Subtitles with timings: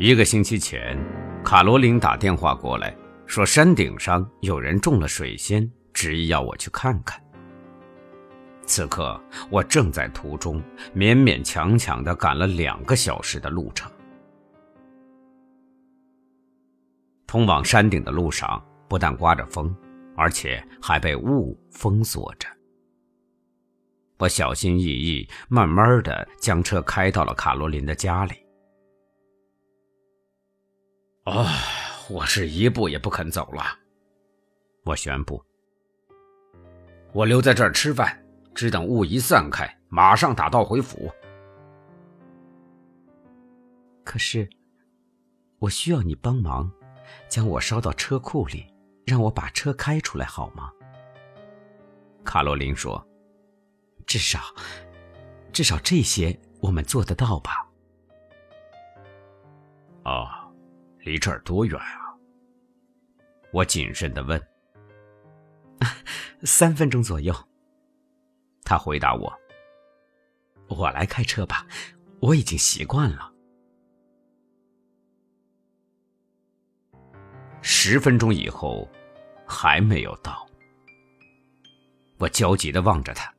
[0.00, 0.96] 一个星期前，
[1.44, 2.96] 卡罗琳打电话过来，
[3.26, 7.20] 说山顶上有人中了水仙，执意要我去看看。
[8.64, 10.62] 此刻我正在途中，
[10.94, 13.90] 勉勉强强的赶了两个小时的路程。
[17.26, 19.74] 通往山顶的路上不但刮着风，
[20.16, 22.46] 而且还被雾封锁着。
[24.16, 28.36] 我小心翼翼、慢慢的将车开到了卡罗琳的家里。
[31.28, 31.46] 啊，
[32.08, 33.62] 我是一步也不肯走了。
[34.84, 35.44] 我宣布，
[37.12, 38.18] 我留在这儿吃饭，
[38.54, 41.12] 只等雾一散开，马上打道回府。
[44.04, 44.48] 可是，
[45.58, 46.70] 我需要你帮忙，
[47.28, 48.64] 将我捎到车库里，
[49.04, 50.72] 让我把车开出来好吗？
[52.24, 53.06] 卡罗琳说
[54.06, 54.40] ：“至少，
[55.52, 57.66] 至少这些我们做得到吧？”
[61.08, 62.12] 离这儿多远啊？
[63.50, 64.38] 我谨慎的问。
[66.44, 67.34] 三分钟左右。
[68.62, 69.32] 他回答我。
[70.68, 71.66] 我来开车吧，
[72.20, 73.32] 我已经习惯了。
[77.62, 78.86] 十分钟以后，
[79.46, 80.46] 还没有到。
[82.18, 83.32] 我焦急的望着他。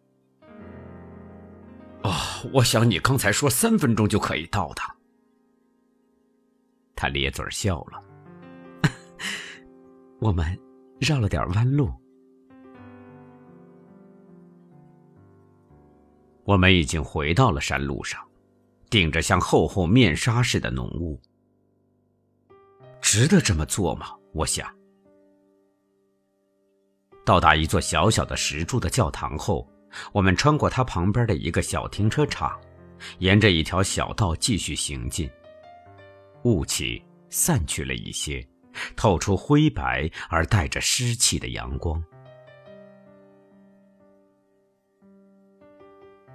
[2.01, 2.11] 哦，
[2.51, 4.81] 我想你刚才说三分钟就可以到的。
[6.99, 8.03] 他咧嘴笑了。
[10.19, 10.45] 我们
[10.99, 11.89] 绕了点弯路。
[16.43, 18.21] 我们已经回到了山路上，
[18.89, 21.17] 顶着像厚厚面纱似的浓雾。
[22.99, 24.07] 值得这么做吗？
[24.33, 24.69] 我想。
[27.23, 29.65] 到达一座小小的石柱的教堂后，
[30.11, 32.59] 我们穿过它旁边的一个小停车场，
[33.19, 35.29] 沿着一条小道继续行进。
[36.43, 38.45] 雾气散去了一些，
[38.95, 42.03] 透出灰白而带着湿气的阳光。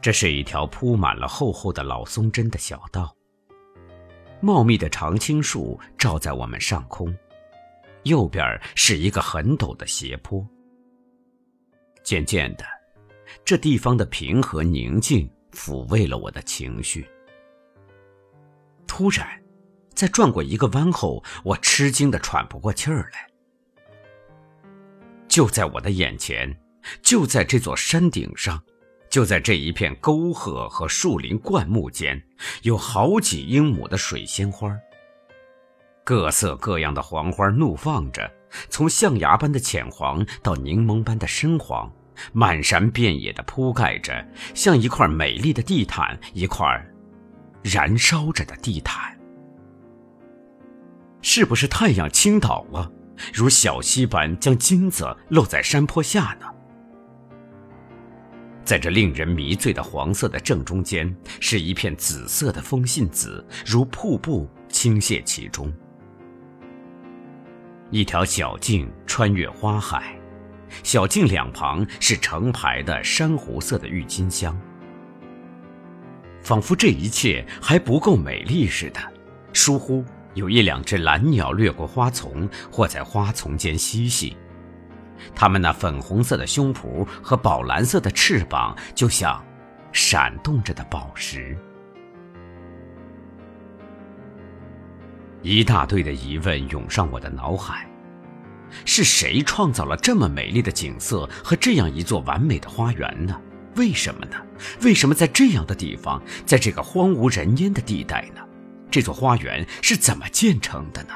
[0.01, 3.15] 这是一条铺满了厚厚的老松针的小道。
[4.41, 7.17] 茂密的常青树照在我们上空，
[8.03, 10.47] 右边是一个很陡的斜坡。
[12.03, 12.65] 渐渐的，
[13.43, 17.09] 这地方的平和宁静抚慰了我的情绪。
[18.87, 19.44] 突然。
[19.95, 23.27] 在转过一个弯后，我吃惊的喘不过气儿来。
[25.29, 26.57] 就在我的眼前，
[27.03, 28.63] 就在这座山顶上，
[29.09, 32.23] 就在这一片沟壑和树林灌木间，
[32.63, 34.77] 有好几英亩的水仙花。
[36.05, 38.31] 各色各样的黄花怒放着，
[38.69, 41.91] 从象牙般的浅黄到柠檬般的深黄，
[42.33, 44.25] 漫山遍野的铺盖着，
[44.55, 46.67] 像一块美丽的地毯，一块
[47.63, 49.14] 燃烧着的地毯。
[51.27, 52.93] 是不是太阳倾倒了，
[53.33, 56.47] 如小溪般将金子漏在山坡下呢？
[58.63, 65.73] 在这令人迷醉的黄色的正中间，是一片紫色的风信子，如瀑布倾泻其中。
[67.91, 70.15] 一条小径穿越花海，
[70.83, 74.55] 小径两旁是成排的珊瑚色的郁金香，
[76.43, 79.01] 仿佛这一切还不够美丽似的，
[79.55, 80.05] 疏忽。
[80.35, 84.37] 有一两只蓝鸟掠过花丛，或在花丛间嬉戏。
[85.35, 89.43] 它们那粉红色的胸脯和宝蓝色的翅膀，就像
[89.93, 91.57] 闪动着的宝石。
[95.41, 97.89] 一大堆的疑问涌上我的脑海：
[98.85, 103.41] 是谁创造了这么美丽的景色和这样一座完美的花园呢？
[103.77, 104.37] 为什么呢？
[104.83, 108.41] 为什么在这样的地方，在这个荒无人烟的地带呢？
[108.95, 111.15] 这座花园是怎么建成的呢？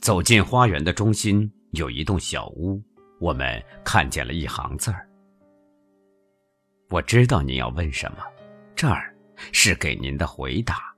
[0.00, 2.80] 走进花园的中心有一栋小屋，
[3.18, 5.08] 我们看见了一行字儿。
[6.88, 8.18] 我知道您要问什么，
[8.76, 9.12] 这儿
[9.50, 10.94] 是给您的回答。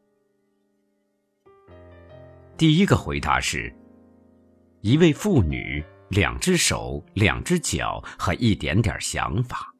[2.58, 3.74] 第一个回答是：
[4.82, 9.73] 一位妇女，两只手，两只脚和一点点想法。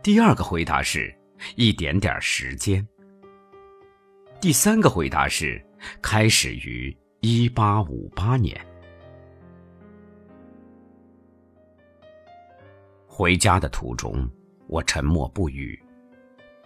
[0.00, 1.14] 第二个回答是，
[1.56, 2.86] 一点点时间。
[4.40, 5.62] 第三个回答是，
[6.00, 8.58] 开始于一八五八年。
[13.06, 14.26] 回家的途中，
[14.68, 15.78] 我沉默不语，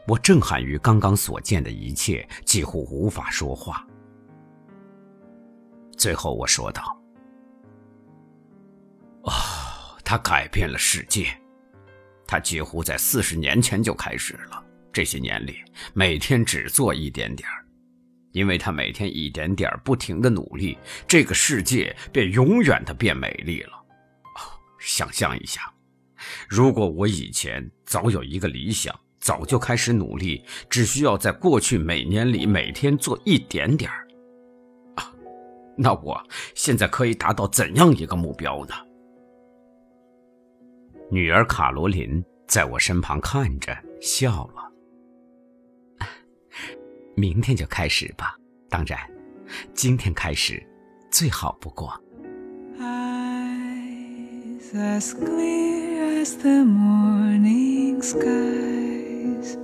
[0.06, 3.84] 我震撼于刚刚所见的一切，几乎无法说话。
[5.96, 6.96] 最后我说道
[9.24, 9.32] ：“哦，
[10.04, 11.26] 他改变了世界。”
[12.32, 15.58] 他几乎在四十年前就开始了，这些年里
[15.92, 17.46] 每天只做一点点，
[18.32, 23.72] 因为他每天一点点不停的努力，这个世界便永远的变美丽了。
[24.80, 25.70] 想象一下，
[26.48, 33.90] 如果我以前早有一个理想，早就开始努力，只需要在过去每年里每天做一点点，
[34.94, 35.12] 啊，
[35.76, 36.18] 那我
[36.54, 38.74] 现在可以达到怎样一个目标呢？
[41.12, 44.72] 女儿卡罗琳在我身旁看着，笑了。
[47.14, 48.34] 明天就开始吧，
[48.70, 48.98] 当然，
[49.74, 50.66] 今天开始
[51.10, 51.92] 最好不过。
[52.80, 59.58] Eyes As clear as the morning skies,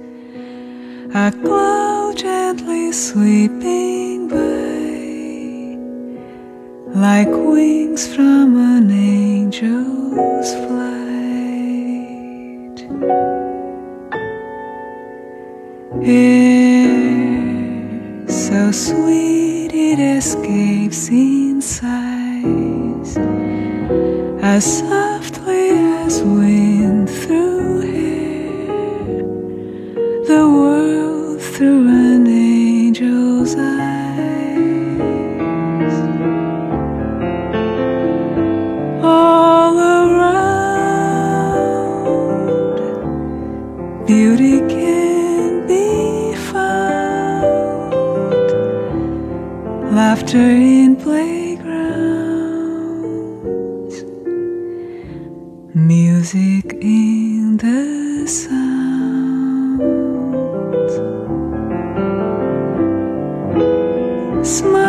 [1.15, 4.37] a cloud gently sweeping by,
[6.95, 11.08] like wings from an angel's flight.
[16.01, 16.99] Air
[18.29, 23.17] so sweet it escapes in sighs
[24.41, 25.71] as softly
[26.05, 29.23] as wind through hair,
[30.27, 33.89] the world through an angel's eyes.
[39.03, 40.47] All around,
[44.07, 44.58] beauty
[50.29, 51.65] laughter in playgrounds,
[55.75, 58.59] music in the sounds,
[64.47, 64.88] smiles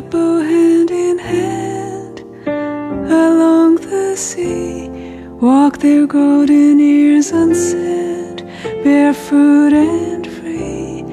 [0.00, 2.20] hand in hand
[3.10, 4.88] along the sea,
[5.40, 8.42] walk their golden ears unsaid,
[8.82, 11.04] barefoot and free,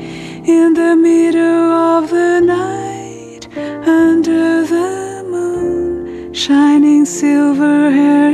[0.46, 3.48] in the middle of the night,
[3.86, 8.34] under the moon, shining silver hair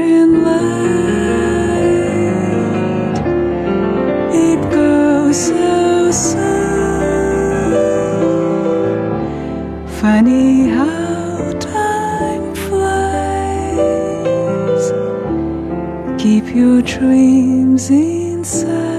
[16.46, 18.95] keep your dreams inside.